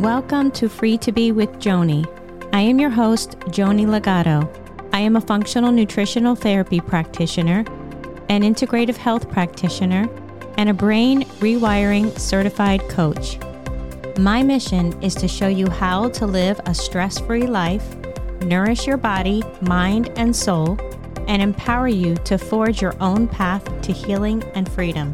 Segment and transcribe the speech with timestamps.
[0.00, 2.06] Welcome to Free to Be with Joni.
[2.54, 4.50] I am your host, Joni Legato.
[4.94, 7.66] I am a functional nutritional therapy practitioner,
[8.30, 10.08] an integrative health practitioner,
[10.56, 13.38] and a brain rewiring certified coach.
[14.18, 17.94] My mission is to show you how to live a stress free life,
[18.40, 20.78] nourish your body, mind, and soul,
[21.28, 25.12] and empower you to forge your own path to healing and freedom.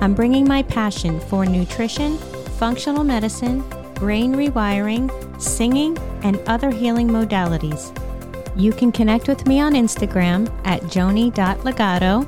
[0.00, 2.16] I'm bringing my passion for nutrition,
[2.60, 3.64] functional medicine,
[4.00, 7.94] brain rewiring, singing, and other healing modalities.
[8.56, 12.26] You can connect with me on Instagram at joni.legato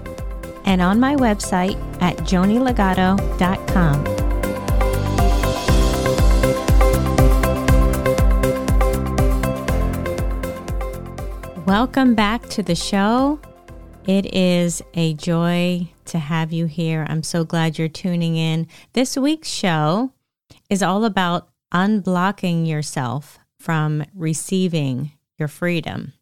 [0.64, 4.04] and on my website at jonilegato.com.
[11.64, 13.40] Welcome back to the show.
[14.06, 17.06] It is a joy to have you here.
[17.08, 18.66] I'm so glad you're tuning in.
[18.92, 20.12] This week's show
[20.68, 26.12] is all about unblocking yourself from receiving your freedom.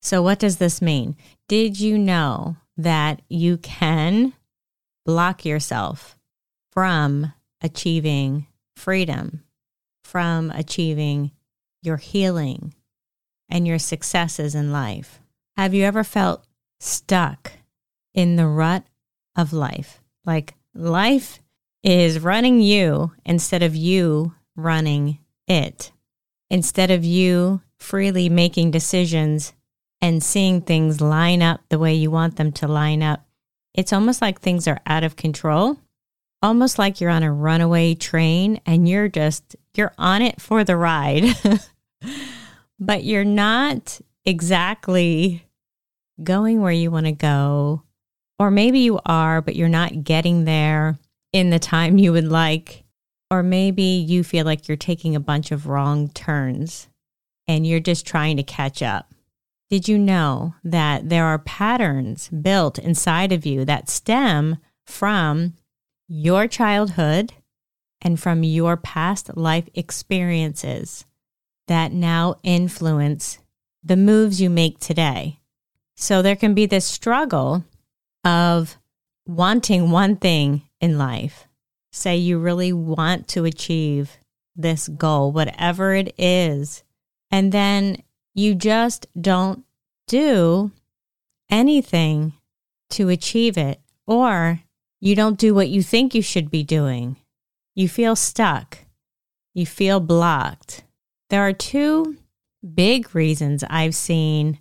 [0.00, 1.16] So, what does this mean?
[1.48, 4.32] Did you know that you can
[5.04, 6.18] block yourself
[6.72, 9.42] from achieving freedom,
[10.04, 11.32] from achieving
[11.82, 12.74] your healing
[13.48, 15.20] and your successes in life?
[15.56, 16.44] Have you ever felt
[16.80, 17.52] stuck
[18.14, 18.84] in the rut
[19.36, 20.00] of life?
[20.24, 21.40] Like life
[21.82, 25.92] is running you instead of you running it.
[26.50, 29.52] Instead of you freely making decisions
[30.00, 33.24] and seeing things line up the way you want them to line up,
[33.74, 35.78] it's almost like things are out of control,
[36.42, 40.76] almost like you're on a runaway train and you're just, you're on it for the
[40.76, 41.24] ride,
[42.78, 45.46] but you're not exactly
[46.22, 47.82] going where you want to go.
[48.38, 50.98] Or maybe you are, but you're not getting there
[51.32, 52.81] in the time you would like
[53.32, 56.88] or maybe you feel like you're taking a bunch of wrong turns
[57.48, 59.14] and you're just trying to catch up.
[59.70, 65.54] Did you know that there are patterns built inside of you that stem from
[66.08, 67.32] your childhood
[68.02, 71.06] and from your past life experiences
[71.68, 73.38] that now influence
[73.82, 75.38] the moves you make today?
[75.96, 77.64] So there can be this struggle
[78.26, 78.76] of
[79.26, 81.48] wanting one thing in life
[81.92, 84.18] say you really want to achieve
[84.56, 86.82] this goal, whatever it is,
[87.30, 88.02] and then
[88.34, 89.64] you just don't
[90.06, 90.70] do
[91.50, 92.32] anything
[92.90, 94.60] to achieve it, or
[95.00, 97.16] you don't do what you think you should be doing.
[97.74, 98.78] You feel stuck.
[99.54, 100.84] You feel blocked.
[101.30, 102.16] There are two
[102.74, 104.58] big reasons I've seen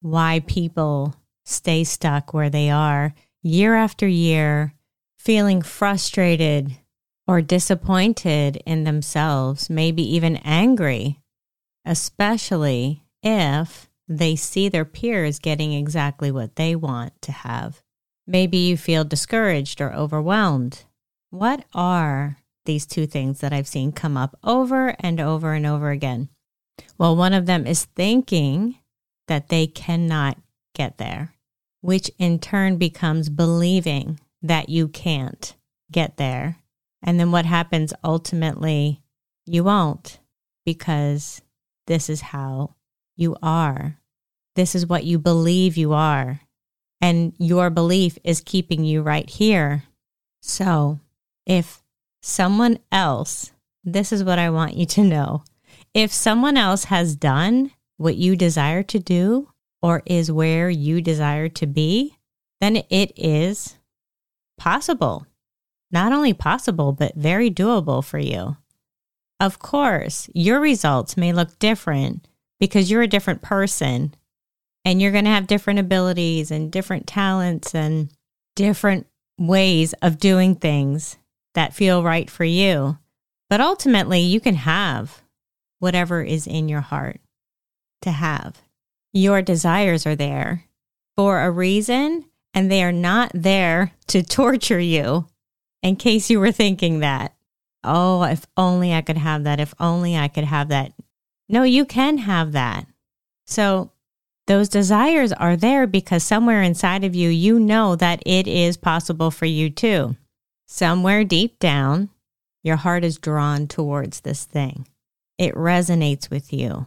[0.00, 1.14] why people
[1.44, 4.74] stay stuck where they are year after year
[5.20, 6.78] feeling frustrated
[7.28, 11.20] or disappointed in themselves, maybe even angry,
[11.84, 17.82] especially if they see their peers getting exactly what they want to have.
[18.26, 20.84] Maybe you feel discouraged or overwhelmed.
[21.28, 25.90] What are these two things that I've seen come up over and over and over
[25.90, 26.30] again?
[26.96, 28.78] Well, one of them is thinking
[29.28, 30.38] that they cannot
[30.74, 31.34] get there,
[31.82, 35.54] which in turn becomes believing that you can't
[35.90, 36.58] get there.
[37.02, 39.02] And then what happens ultimately?
[39.46, 40.20] You won't
[40.64, 41.42] because
[41.86, 42.74] this is how
[43.16, 43.98] you are.
[44.54, 46.40] This is what you believe you are.
[47.00, 49.84] And your belief is keeping you right here.
[50.42, 51.00] So
[51.46, 51.82] if
[52.22, 53.52] someone else,
[53.82, 55.44] this is what I want you to know.
[55.94, 59.48] If someone else has done what you desire to do
[59.82, 62.16] or is where you desire to be,
[62.60, 63.78] then it is
[64.60, 65.26] possible.
[65.90, 68.58] Not only possible, but very doable for you.
[69.40, 72.28] Of course, your results may look different
[72.60, 74.14] because you're a different person
[74.84, 78.10] and you're going to have different abilities and different talents and
[78.54, 79.06] different
[79.38, 81.16] ways of doing things
[81.54, 82.98] that feel right for you.
[83.48, 85.22] But ultimately, you can have
[85.78, 87.20] whatever is in your heart
[88.02, 88.60] to have.
[89.12, 90.66] Your desires are there
[91.16, 95.26] for a reason and they are not there to torture you.
[95.82, 97.34] In case you were thinking that,
[97.82, 100.92] oh, if only I could have that, if only I could have that.
[101.48, 102.86] No, you can have that.
[103.46, 103.90] So
[104.46, 109.30] those desires are there because somewhere inside of you, you know that it is possible
[109.30, 110.16] for you too.
[110.66, 112.10] Somewhere deep down,
[112.62, 114.86] your heart is drawn towards this thing.
[115.38, 116.86] It resonates with you.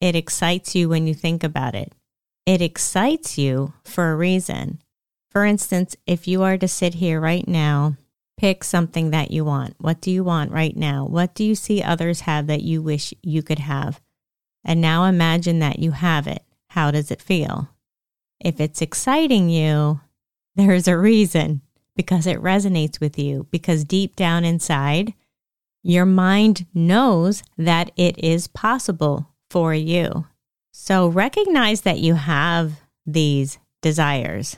[0.00, 1.92] It excites you when you think about it.
[2.46, 4.80] It excites you for a reason.
[5.30, 7.96] For instance, if you are to sit here right now,
[8.40, 9.74] Pick something that you want.
[9.80, 11.04] What do you want right now?
[11.04, 14.00] What do you see others have that you wish you could have?
[14.64, 16.42] And now imagine that you have it.
[16.70, 17.68] How does it feel?
[18.42, 20.00] If it's exciting you,
[20.56, 21.60] there's a reason
[21.94, 25.12] because it resonates with you, because deep down inside,
[25.82, 30.24] your mind knows that it is possible for you.
[30.72, 34.56] So recognize that you have these desires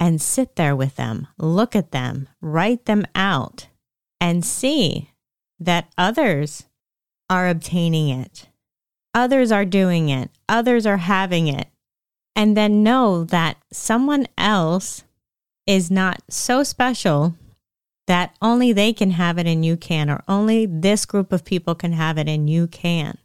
[0.00, 3.68] and sit there with them, look at them, write them out,
[4.18, 5.10] and see
[5.60, 6.64] that others
[7.28, 8.48] are obtaining it.
[9.14, 10.30] Others are doing it.
[10.48, 11.68] Others are having it.
[12.34, 15.04] And then know that someone else
[15.66, 17.36] is not so special
[18.06, 21.74] that only they can have it and you can, or only this group of people
[21.74, 23.18] can have it and you can.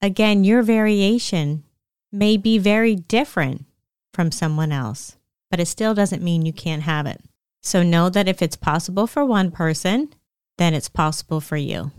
[0.00, 1.62] Again, your variation
[2.10, 3.66] may be very different
[4.14, 5.16] from someone else
[5.52, 7.20] but it still doesn't mean you can't have it.
[7.60, 10.14] So know that if it's possible for one person,
[10.56, 11.92] then it's possible for you.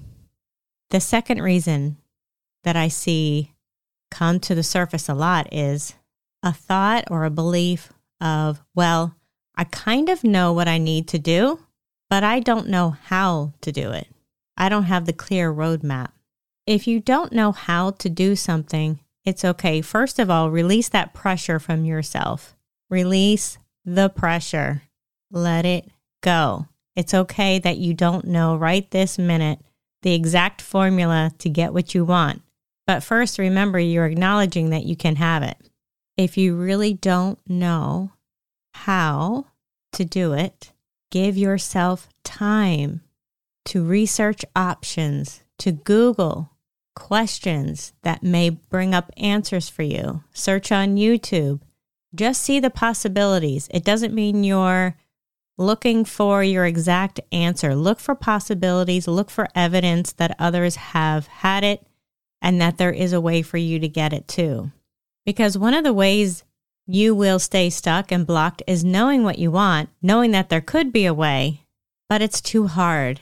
[0.90, 1.98] The second reason
[2.64, 3.54] that I see
[4.10, 5.94] come to the surface a lot is
[6.42, 9.14] a thought or a belief of, well,
[9.56, 11.60] I kind of know what I need to do,
[12.10, 14.08] but I don't know how to do it.
[14.58, 16.10] I don't have the clear roadmap.
[16.66, 19.82] If you don't know how to do something, it's okay.
[19.82, 22.56] First of all, release that pressure from yourself.
[22.94, 24.84] Release the pressure.
[25.32, 25.90] Let it
[26.22, 26.68] go.
[26.96, 29.58] It's okay that you don't know right this minute
[30.04, 32.44] the exact formula to get what you want.
[32.86, 35.58] But first, remember you're acknowledging that you can have it.
[36.18, 38.12] If you really don't know
[38.76, 39.48] how
[39.94, 40.72] to do it,
[41.10, 43.02] give yourself time
[43.66, 46.52] to research options, to Google
[46.96, 50.24] questions that may bring up answers for you.
[50.32, 51.60] Search on YouTube.
[52.16, 53.68] Just see the possibilities.
[53.72, 54.96] It doesn't mean you're
[55.58, 57.76] looking for your exact answer.
[57.76, 61.86] Look for possibilities, look for evidence that others have had it
[62.42, 64.72] and that there is a way for you to get it too.
[65.26, 66.44] Because one of the ways
[66.86, 70.92] you will stay stuck and blocked is knowing what you want, knowing that there could
[70.92, 71.62] be a way,
[72.10, 73.22] but it's too hard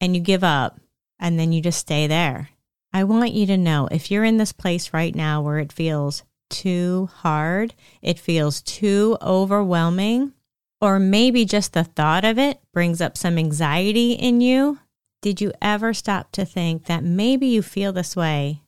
[0.00, 0.80] and you give up
[1.18, 2.48] and then you just stay there.
[2.92, 6.24] I want you to know if you're in this place right now where it feels
[6.50, 10.32] too hard, it feels too overwhelming,
[10.80, 14.78] or maybe just the thought of it brings up some anxiety in you,
[15.22, 18.62] did you ever stop to think that maybe you feel this way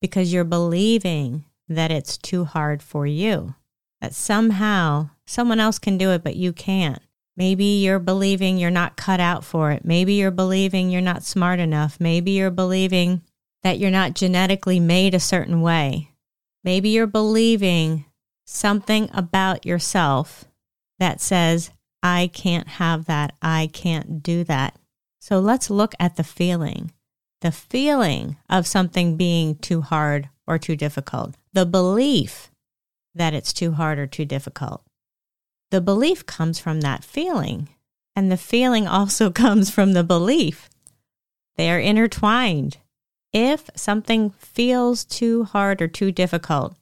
[0.00, 3.54] because you're believing that it's too hard for you?
[4.00, 7.00] That somehow someone else can do it, but you can't.
[7.36, 9.84] Maybe you're believing you're not cut out for it.
[9.84, 11.98] Maybe you're believing you're not smart enough.
[12.00, 13.22] Maybe you're believing
[13.62, 16.10] that you're not genetically made a certain way.
[16.64, 18.04] Maybe you're believing
[18.46, 20.44] something about yourself
[20.98, 21.70] that says,
[22.02, 23.34] I can't have that.
[23.40, 24.76] I can't do that.
[25.20, 26.92] So let's look at the feeling
[27.42, 32.50] the feeling of something being too hard or too difficult, the belief
[33.14, 34.82] that it's too hard or too difficult.
[35.70, 37.68] The belief comes from that feeling,
[38.16, 40.70] and the feeling also comes from the belief.
[41.56, 42.78] They are intertwined.
[43.32, 46.76] If something feels too hard or too difficult,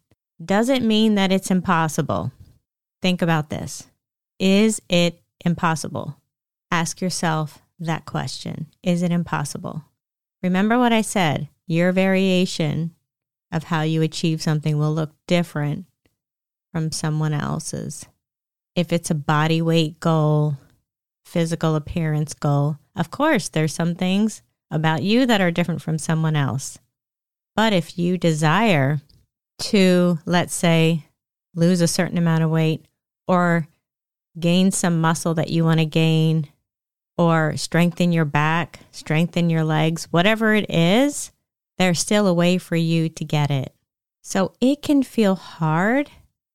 [0.44, 2.32] doesn't mean that it's impossible.
[3.02, 3.87] Think about this.
[4.38, 6.17] Is it impossible?
[6.70, 8.66] Ask yourself that question.
[8.83, 9.85] Is it impossible?
[10.42, 11.49] Remember what I said.
[11.66, 12.95] Your variation
[13.52, 15.87] of how you achieve something will look different
[16.73, 18.07] from someone else's.
[18.75, 20.57] If it's a body weight goal,
[21.25, 26.37] physical appearance goal, of course, there's some things about you that are different from someone
[26.37, 26.79] else.
[27.57, 29.00] But if you desire
[29.61, 31.07] to, let's say,
[31.55, 32.85] lose a certain amount of weight
[33.27, 33.67] or
[34.39, 36.49] gain some muscle that you want to gain
[37.19, 41.33] or strengthen your back, strengthen your legs, whatever it is,
[41.79, 43.75] there's still a way for you to get it.
[44.23, 46.11] So it can feel hard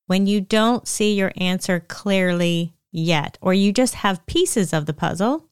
[0.08, 4.94] when you don't see your answer clearly yet, or you just have pieces of the
[4.94, 5.45] puzzle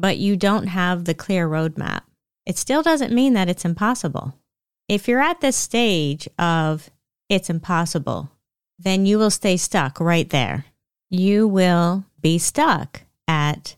[0.00, 2.02] but you don't have the clear roadmap,
[2.46, 4.34] it still doesn't mean that it's impossible.
[4.88, 6.90] If you're at this stage of
[7.28, 8.30] it's impossible,
[8.78, 10.66] then you will stay stuck right there.
[11.10, 13.76] You will be stuck at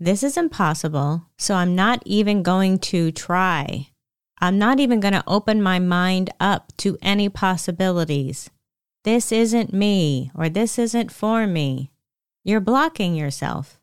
[0.00, 3.88] this is impossible, so I'm not even going to try.
[4.40, 8.48] I'm not even going to open my mind up to any possibilities.
[9.02, 11.90] This isn't me, or this isn't for me.
[12.44, 13.77] You're blocking yourself.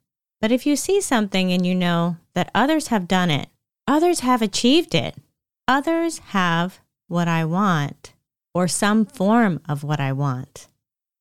[0.45, 3.49] But if you see something and you know that others have done it,
[3.87, 5.15] others have achieved it,
[5.67, 8.13] others have what I want
[8.53, 10.67] or some form of what I want,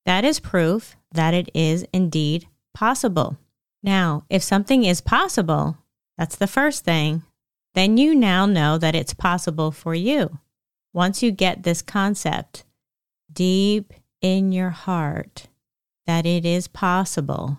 [0.04, 3.38] that is proof that it is indeed possible.
[3.82, 5.78] Now, if something is possible,
[6.18, 7.22] that's the first thing,
[7.72, 10.38] then you now know that it's possible for you.
[10.92, 12.64] Once you get this concept
[13.32, 15.46] deep in your heart
[16.06, 17.58] that it is possible,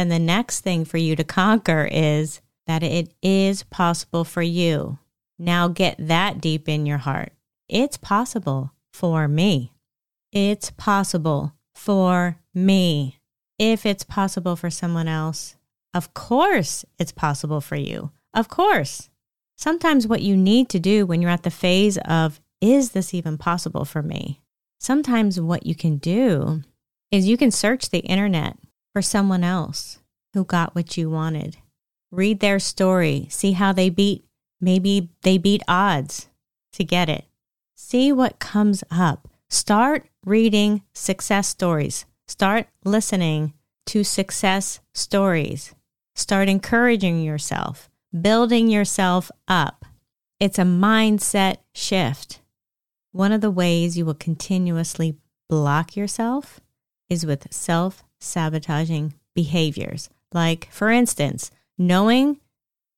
[0.00, 4.98] then the next thing for you to conquer is that it is possible for you.
[5.38, 7.34] Now get that deep in your heart.
[7.68, 9.74] It's possible for me.
[10.32, 13.18] It's possible for me.
[13.58, 15.56] If it's possible for someone else,
[15.92, 18.10] of course it's possible for you.
[18.32, 19.10] Of course.
[19.58, 23.36] Sometimes what you need to do when you're at the phase of, is this even
[23.36, 24.40] possible for me?
[24.78, 26.62] Sometimes what you can do
[27.10, 28.56] is you can search the internet
[28.92, 29.98] for someone else
[30.34, 31.56] who got what you wanted.
[32.10, 34.24] Read their story, see how they beat,
[34.60, 36.28] maybe they beat odds
[36.72, 37.24] to get it.
[37.76, 39.28] See what comes up.
[39.48, 42.04] Start reading success stories.
[42.28, 43.54] Start listening
[43.86, 45.74] to success stories.
[46.14, 49.84] Start encouraging yourself, building yourself up.
[50.38, 52.40] It's a mindset shift.
[53.12, 55.16] One of the ways you will continuously
[55.48, 56.60] block yourself
[57.08, 60.08] is with self sabotaging behaviors.
[60.32, 62.38] Like, for instance, knowing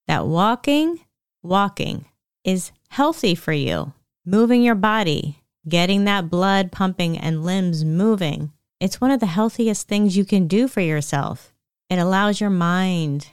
[0.06, 1.00] that walking,
[1.42, 2.06] walking
[2.44, 3.92] is healthy for you,
[4.26, 5.38] moving your body,
[5.68, 8.52] getting that blood pumping and limbs moving.
[8.80, 11.54] It's one of the healthiest things you can do for yourself.
[11.88, 13.28] It allows your mind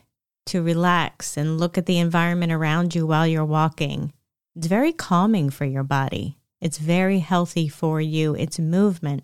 [0.48, 4.14] to relax and look at the environment around you while you're walking.
[4.56, 6.38] It's very calming for your body.
[6.62, 8.36] It's very healthy for you.
[8.36, 9.24] It's movement.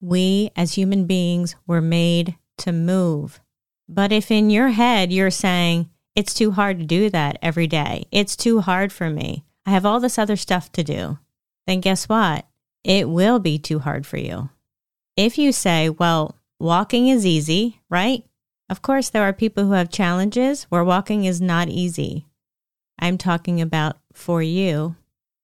[0.00, 3.40] We, as human beings, were made to move.
[3.88, 8.06] But if in your head you're saying, it's too hard to do that every day,
[8.10, 11.18] it's too hard for me, I have all this other stuff to do,
[11.66, 12.46] then guess what?
[12.84, 14.48] It will be too hard for you.
[15.16, 18.24] If you say, well, walking is easy, right?
[18.70, 22.26] Of course, there are people who have challenges where walking is not easy.
[22.98, 24.96] I'm talking about for you.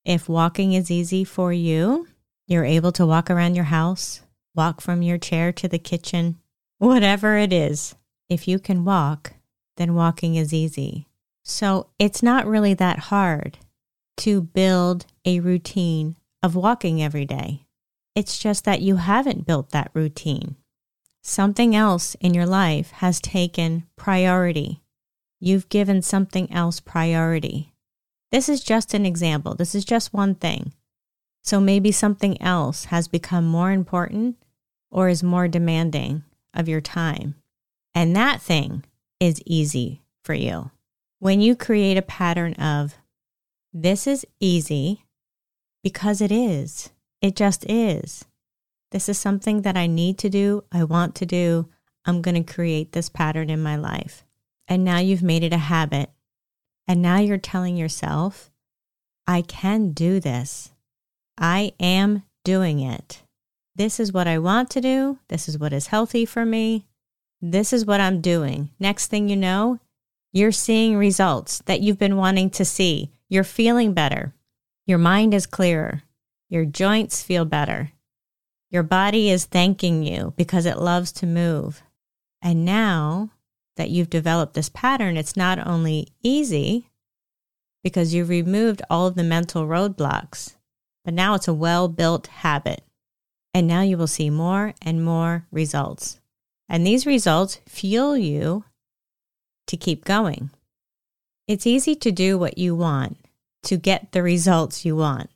[0.05, 2.09] If walking is easy for you,
[2.47, 4.23] you're able to walk around your house,
[4.55, 6.39] walk from your chair to the kitchen,
[6.79, 7.95] whatever it is.
[8.29, 9.35] If you can walk,
[9.77, 11.09] then walking is easy.
[11.45, 13.59] So it's not really that hard
[14.19, 17.67] to build a routine of walking every day.
[18.15, 20.57] It's just that you haven't built that routine.
[21.23, 24.83] Something else in your life has taken priority.
[25.41, 27.73] You've given something else priority.
[28.31, 29.55] This is just an example.
[29.55, 30.73] This is just one thing.
[31.43, 34.37] So maybe something else has become more important
[34.93, 36.23] or is more demanding
[36.55, 37.35] of your time.
[37.95, 38.85] And that thing
[39.19, 40.71] is easy for you.
[41.19, 42.95] When you create a pattern of,
[43.73, 45.05] this is easy
[45.83, 48.25] because it is, it just is.
[48.91, 51.69] This is something that I need to do, I want to do.
[52.05, 54.25] I'm going to create this pattern in my life.
[54.69, 56.11] And now you've made it a habit.
[56.87, 58.51] And now you're telling yourself,
[59.27, 60.73] I can do this.
[61.39, 63.23] I am doing it.
[63.75, 65.19] This is what I want to do.
[65.29, 66.87] This is what is healthy for me.
[67.41, 68.71] This is what I'm doing.
[68.79, 69.81] Next thing you know,
[70.33, 73.11] you're seeing results that you've been wanting to see.
[73.29, 74.35] You're feeling better.
[74.87, 76.03] Your mind is clearer.
[76.49, 77.93] Your joints feel better.
[78.71, 81.83] Your body is thanking you because it loves to move.
[82.41, 83.31] And now
[83.77, 86.89] that you've developed this pattern, it's not only easy
[87.83, 90.57] because you've removed all of the mental roadblocks,
[91.05, 92.83] but now it's a well built habit.
[93.55, 96.21] And now you will see more and more results.
[96.69, 98.65] And these results fuel you
[99.67, 100.51] to keep going.
[101.47, 103.19] It's easy to do what you want,
[103.65, 105.31] to get the results you want.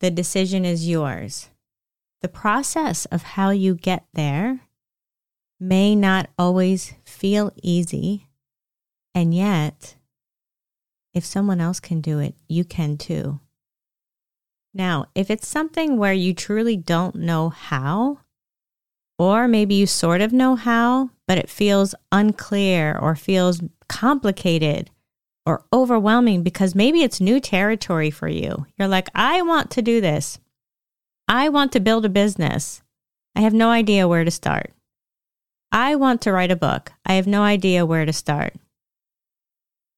[0.00, 1.48] The decision is yours.
[2.20, 4.60] The process of how you get there
[5.58, 8.26] may not always feel easy,
[9.14, 9.94] and yet,
[11.14, 13.40] if someone else can do it, you can too.
[14.74, 18.18] Now, if it's something where you truly don't know how,
[19.18, 24.90] or maybe you sort of know how, but it feels unclear or feels complicated
[25.44, 28.66] or overwhelming because maybe it's new territory for you.
[28.78, 30.38] You're like, I want to do this.
[31.28, 32.82] I want to build a business.
[33.34, 34.72] I have no idea where to start.
[35.70, 36.92] I want to write a book.
[37.06, 38.54] I have no idea where to start.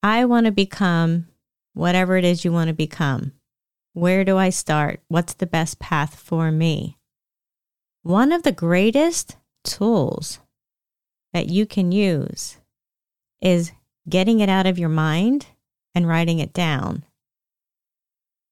[0.02, 1.26] I want to become
[1.72, 3.32] whatever it is you want to become.
[3.94, 5.00] Where do I start?
[5.06, 6.98] What's the best path for me?
[8.02, 10.40] One of the greatest tools
[11.32, 12.58] that you can use
[13.40, 13.70] is
[14.08, 15.46] getting it out of your mind
[15.94, 17.04] and writing it down.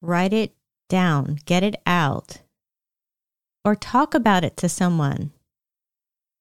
[0.00, 0.54] Write it
[0.88, 2.38] down, get it out,
[3.64, 5.32] or talk about it to someone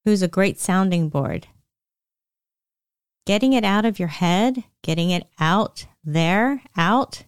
[0.04, 1.48] who's a great sounding board.
[3.26, 7.24] Getting it out of your head, getting it out there, out,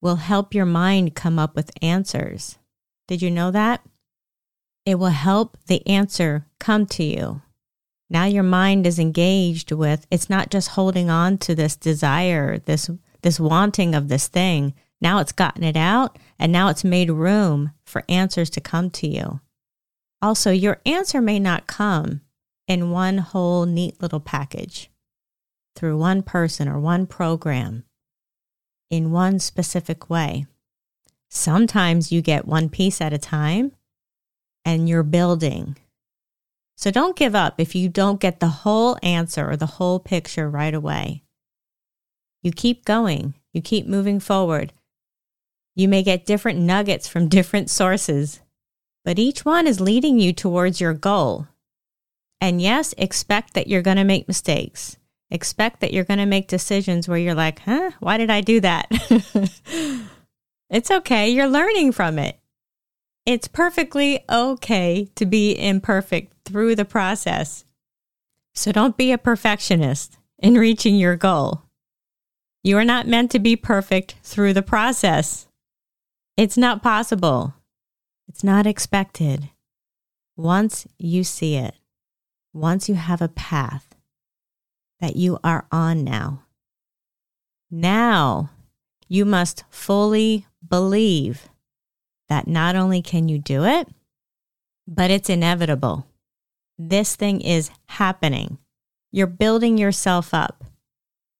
[0.00, 2.58] will help your mind come up with answers.
[3.06, 3.82] Did you know that?
[4.84, 7.42] It will help the answer come to you.
[8.10, 12.90] Now your mind is engaged with it's not just holding on to this desire, this
[13.22, 14.74] this wanting of this thing.
[15.00, 19.06] Now it's gotten it out and now it's made room for answers to come to
[19.06, 19.40] you.
[20.22, 22.22] Also, your answer may not come
[22.66, 24.90] in one whole neat little package
[25.76, 27.84] through one person or one program
[28.90, 30.46] in one specific way.
[31.28, 33.72] Sometimes you get one piece at a time
[34.64, 35.76] and you're building.
[36.76, 40.48] So don't give up if you don't get the whole answer or the whole picture
[40.48, 41.22] right away.
[42.42, 44.72] You keep going, you keep moving forward.
[45.74, 48.40] You may get different nuggets from different sources,
[49.04, 51.48] but each one is leading you towards your goal.
[52.40, 54.96] And yes, expect that you're going to make mistakes.
[55.30, 58.60] Expect that you're going to make decisions where you're like, huh, why did I do
[58.60, 58.86] that?
[60.70, 61.28] it's okay.
[61.28, 62.38] You're learning from it.
[63.26, 67.64] It's perfectly okay to be imperfect through the process.
[68.54, 71.62] So don't be a perfectionist in reaching your goal.
[72.64, 75.46] You are not meant to be perfect through the process.
[76.38, 77.54] It's not possible.
[78.28, 79.50] It's not expected.
[80.36, 81.74] Once you see it,
[82.54, 83.87] once you have a path
[85.00, 86.42] that you are on now,
[87.70, 88.50] now
[89.08, 91.48] you must fully believe
[92.28, 93.88] that not only can you do it,
[94.86, 96.06] but it's inevitable.
[96.78, 98.58] This thing is happening.
[99.10, 100.64] You're building yourself up.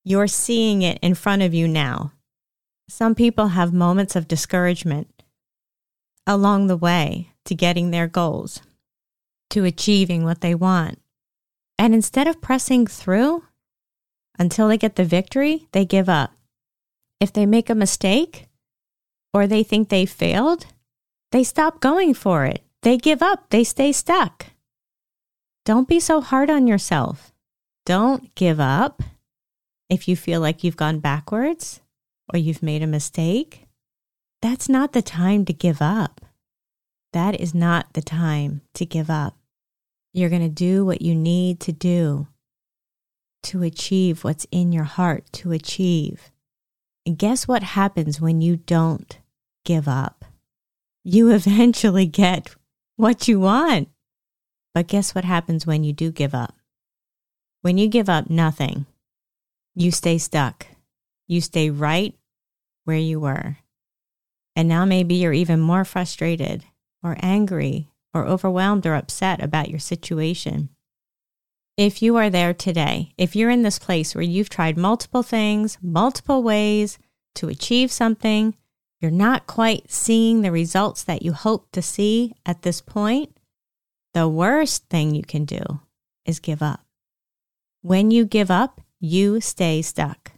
[0.05, 2.13] You're seeing it in front of you now.
[2.89, 5.23] Some people have moments of discouragement
[6.27, 8.61] along the way to getting their goals,
[9.51, 11.01] to achieving what they want.
[11.79, 13.45] And instead of pressing through
[14.39, 16.33] until they get the victory, they give up.
[17.21, 18.47] If they make a mistake
[19.35, 20.67] or they think they failed,
[21.33, 22.63] they stop going for it.
[22.83, 23.51] They give up.
[23.51, 24.47] They stay stuck.
[25.65, 27.33] Don't be so hard on yourself.
[27.85, 29.03] Don't give up
[29.91, 31.81] if you feel like you've gone backwards
[32.33, 33.67] or you've made a mistake.
[34.41, 36.21] That's not the time to give up.
[37.13, 39.37] That is not the time to give up.
[40.13, 42.29] You're going to do what you need to do
[43.49, 46.31] to achieve what's in your heart to achieve.
[47.07, 49.19] And guess what happens when you don't
[49.65, 50.25] give up?
[51.05, 52.55] You eventually get
[52.97, 53.89] what you want.
[54.75, 56.55] But guess what happens when you do give up?
[57.63, 58.87] When you give up nothing,
[59.75, 60.67] you stay stuck.
[61.27, 62.15] You stay right
[62.85, 63.59] where you were.
[64.55, 66.65] And now maybe you're even more frustrated
[67.03, 70.69] or angry or overwhelmed or upset about your situation.
[71.79, 75.79] If you are there today, if you're in this place where you've tried multiple things,
[75.81, 76.99] multiple ways
[77.37, 78.57] to achieve something,
[79.01, 83.39] you're not quite seeing the results that you hope to see at this point,
[84.13, 85.63] the worst thing you can do
[86.27, 86.81] is give up.
[87.83, 90.33] When you give up, you stay stuck.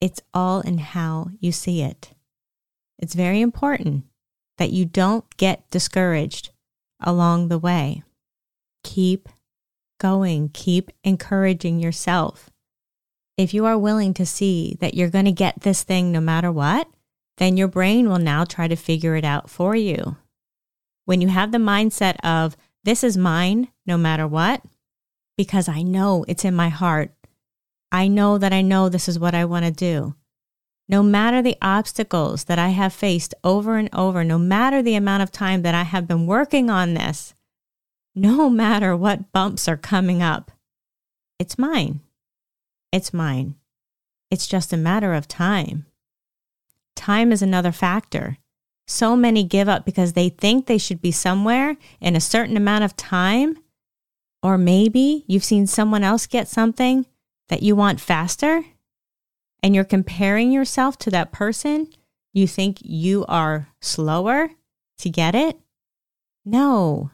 [0.00, 2.12] It's all in how you see it.
[2.98, 4.06] It's very important
[4.58, 6.50] that you don't get discouraged
[6.98, 8.02] along the way.
[8.82, 9.28] Keep
[9.98, 12.50] going, keep encouraging yourself.
[13.36, 16.50] If you are willing to see that you're going to get this thing no matter
[16.50, 16.88] what,
[17.38, 20.16] then your brain will now try to figure it out for you.
[21.04, 24.62] When you have the mindset of, this is mine no matter what,
[25.36, 27.12] because I know it's in my heart.
[27.92, 30.14] I know that I know this is what I want to do.
[30.88, 35.22] No matter the obstacles that I have faced over and over, no matter the amount
[35.22, 37.34] of time that I have been working on this,
[38.16, 40.50] no matter what bumps are coming up,
[41.38, 42.00] it's mine.
[42.90, 43.56] It's mine.
[44.30, 45.84] It's just a matter of time.
[46.96, 48.38] Time is another factor.
[48.86, 52.84] So many give up because they think they should be somewhere in a certain amount
[52.84, 53.58] of time.
[54.42, 57.04] Or maybe you've seen someone else get something
[57.48, 58.64] that you want faster
[59.62, 61.88] and you're comparing yourself to that person,
[62.32, 64.50] you think you are slower
[64.98, 65.58] to get it?
[66.44, 67.10] No.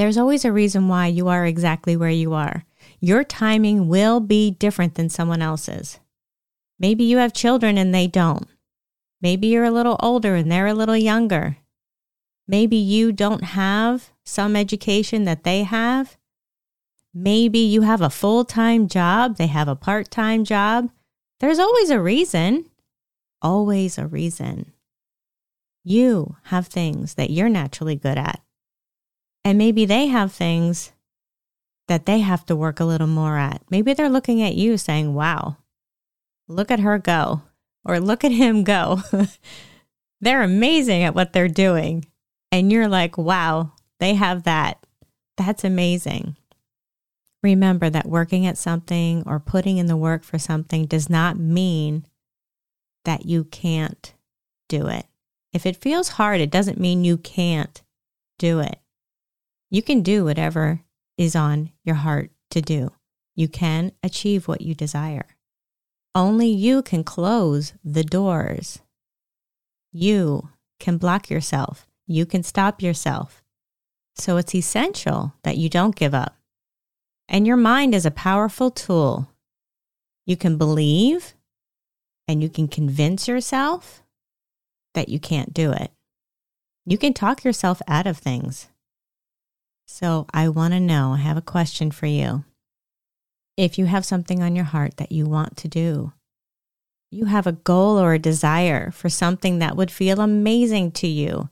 [0.00, 2.64] There's always a reason why you are exactly where you are.
[3.00, 6.00] Your timing will be different than someone else's.
[6.78, 8.48] Maybe you have children and they don't.
[9.20, 11.58] Maybe you're a little older and they're a little younger.
[12.48, 16.16] Maybe you don't have some education that they have.
[17.12, 20.88] Maybe you have a full time job, they have a part time job.
[21.40, 22.70] There's always a reason.
[23.42, 24.72] Always a reason.
[25.84, 28.40] You have things that you're naturally good at.
[29.44, 30.92] And maybe they have things
[31.88, 33.62] that they have to work a little more at.
[33.70, 35.56] Maybe they're looking at you saying, wow,
[36.46, 37.42] look at her go,
[37.84, 39.00] or look at him go.
[40.20, 42.04] they're amazing at what they're doing.
[42.52, 44.84] And you're like, wow, they have that.
[45.36, 46.36] That's amazing.
[47.42, 52.06] Remember that working at something or putting in the work for something does not mean
[53.04, 54.12] that you can't
[54.68, 55.06] do it.
[55.52, 57.82] If it feels hard, it doesn't mean you can't
[58.38, 58.78] do it.
[59.70, 60.82] You can do whatever
[61.16, 62.90] is on your heart to do.
[63.36, 65.36] You can achieve what you desire.
[66.14, 68.80] Only you can close the doors.
[69.92, 70.48] You
[70.80, 71.86] can block yourself.
[72.06, 73.44] You can stop yourself.
[74.16, 76.36] So it's essential that you don't give up.
[77.28, 79.28] And your mind is a powerful tool.
[80.26, 81.34] You can believe
[82.26, 84.02] and you can convince yourself
[84.94, 85.92] that you can't do it.
[86.84, 88.68] You can talk yourself out of things.
[89.92, 92.44] So I want to know, I have a question for you.
[93.56, 96.12] If you have something on your heart that you want to do,
[97.10, 101.50] you have a goal or a desire for something that would feel amazing to you,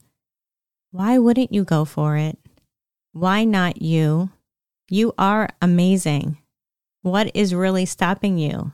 [0.92, 2.38] why wouldn't you go for it?
[3.12, 4.30] Why not you?
[4.88, 6.38] You are amazing.
[7.02, 8.72] What is really stopping you?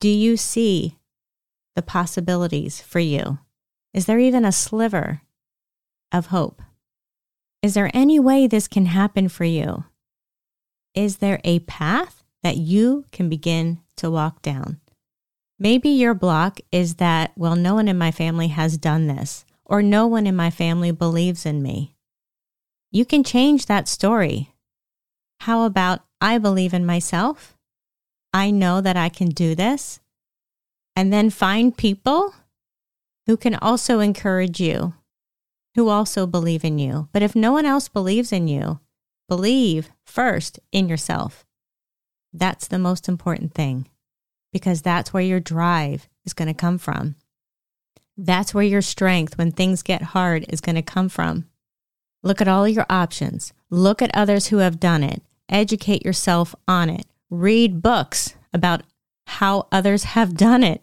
[0.00, 0.98] Do you see
[1.74, 3.38] the possibilities for you?
[3.94, 5.22] Is there even a sliver
[6.12, 6.60] of hope?
[7.62, 9.84] Is there any way this can happen for you?
[10.94, 14.80] Is there a path that you can begin to walk down?
[15.58, 19.82] Maybe your block is that, well, no one in my family has done this, or
[19.82, 21.94] no one in my family believes in me.
[22.90, 24.54] You can change that story.
[25.40, 27.58] How about I believe in myself?
[28.32, 30.00] I know that I can do this.
[30.96, 32.34] And then find people
[33.26, 34.94] who can also encourage you
[35.74, 37.08] who also believe in you.
[37.12, 38.80] But if no one else believes in you,
[39.28, 41.46] believe first in yourself.
[42.32, 43.88] That's the most important thing
[44.52, 47.16] because that's where your drive is going to come from.
[48.16, 51.46] That's where your strength when things get hard is going to come from.
[52.22, 53.52] Look at all your options.
[53.70, 55.22] Look at others who have done it.
[55.48, 57.06] Educate yourself on it.
[57.30, 58.82] Read books about
[59.26, 60.82] how others have done it.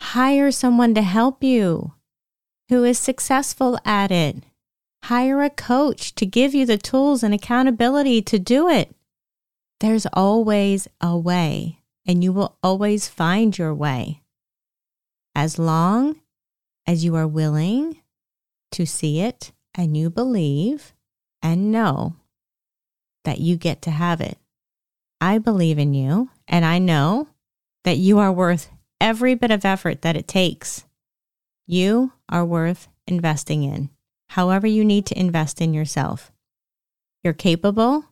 [0.00, 1.93] Hire someone to help you
[2.68, 4.36] who is successful at it.
[5.04, 8.94] Hire a coach to give you the tools and accountability to do it.
[9.80, 14.22] There's always a way, and you will always find your way.
[15.34, 16.20] As long
[16.86, 18.00] as you are willing
[18.72, 20.94] to see it and you believe
[21.42, 22.16] and know
[23.24, 24.38] that you get to have it.
[25.20, 27.28] I believe in you, and I know
[27.84, 30.84] that you are worth every bit of effort that it takes
[31.66, 33.90] you are worth investing in,
[34.30, 36.32] however, you need to invest in yourself.
[37.22, 38.04] You're capable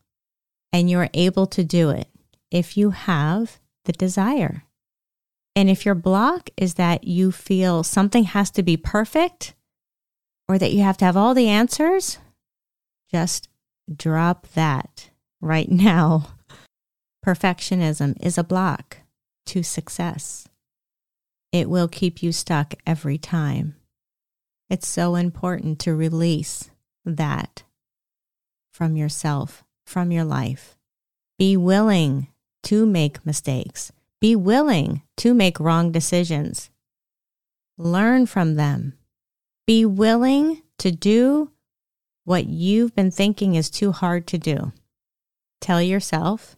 [0.72, 2.08] and you're able to do it
[2.50, 4.64] if you have the desire.
[5.54, 9.54] And if your block is that you feel something has to be perfect
[10.48, 12.18] or that you have to have all the answers,
[13.10, 13.48] just
[13.94, 15.10] drop that
[15.40, 16.28] right now.
[17.24, 18.98] Perfectionism is a block
[19.46, 20.48] to success
[21.52, 23.76] it will keep you stuck every time.
[24.70, 26.70] It's so important to release
[27.04, 27.62] that
[28.72, 30.78] from yourself, from your life.
[31.38, 32.28] Be willing
[32.64, 33.92] to make mistakes.
[34.20, 36.70] Be willing to make wrong decisions.
[37.76, 38.94] Learn from them.
[39.66, 41.50] Be willing to do
[42.24, 44.72] what you've been thinking is too hard to do.
[45.60, 46.56] Tell yourself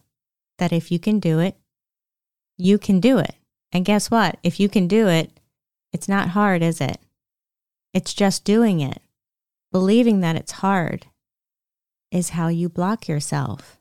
[0.57, 1.57] that if you can do it,
[2.57, 3.35] you can do it.
[3.71, 4.37] And guess what?
[4.43, 5.31] If you can do it,
[5.91, 6.99] it's not hard, is it?
[7.93, 9.01] It's just doing it.
[9.71, 11.07] Believing that it's hard
[12.11, 13.79] is how you block yourself.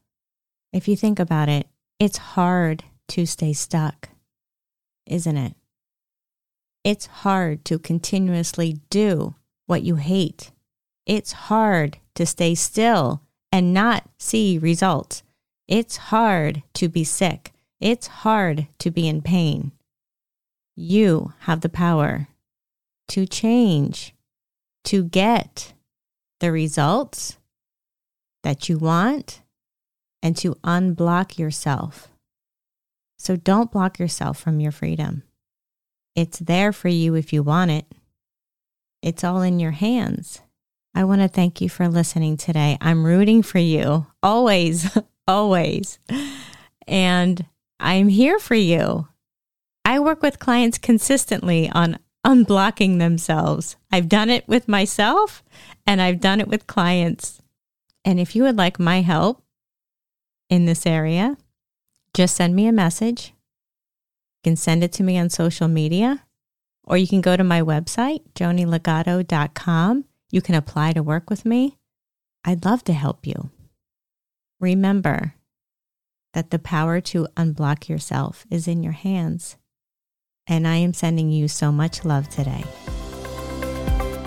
[0.72, 1.68] If you think about it,
[2.00, 4.10] it's hard to stay stuck,
[5.06, 5.54] isn't it?
[6.82, 10.50] It's hard to continuously do what you hate.
[11.06, 15.22] It's hard to stay still and not see results.
[15.66, 17.53] It's hard to be sick.
[17.84, 19.72] It's hard to be in pain.
[20.74, 22.28] You have the power
[23.08, 24.14] to change,
[24.84, 25.74] to get
[26.40, 27.36] the results
[28.42, 29.42] that you want,
[30.22, 32.08] and to unblock yourself.
[33.18, 35.22] So don't block yourself from your freedom.
[36.16, 37.84] It's there for you if you want it.
[39.02, 40.40] It's all in your hands.
[40.94, 42.78] I want to thank you for listening today.
[42.80, 44.96] I'm rooting for you always,
[45.28, 45.98] always.
[46.86, 47.44] And
[47.78, 49.08] I'm here for you.
[49.84, 53.76] I work with clients consistently on unblocking themselves.
[53.92, 55.44] I've done it with myself
[55.86, 57.40] and I've done it with clients.
[58.04, 59.44] And if you would like my help,
[60.50, 61.36] in this area,
[62.12, 63.28] just send me a message.
[64.36, 66.24] You can send it to me on social media,
[66.84, 70.04] or you can go to my website, jonilegato.com.
[70.30, 71.78] You can apply to work with me.
[72.44, 73.50] I'd love to help you.
[74.60, 75.33] Remember
[76.34, 79.56] that the power to unblock yourself is in your hands.
[80.46, 82.64] And I am sending you so much love today.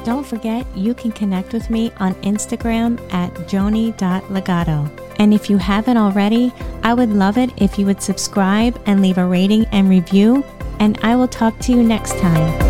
[0.04, 4.90] Don't forget, you can connect with me on Instagram at joni.legato.
[5.20, 9.18] And if you haven't already, I would love it if you would subscribe and leave
[9.18, 10.44] a rating and review.
[10.80, 12.67] And I will talk to you next time.